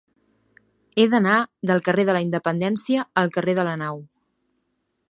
[0.95, 1.35] He d'anar
[1.73, 4.05] del carrer de la Independència al carrer de la Nau.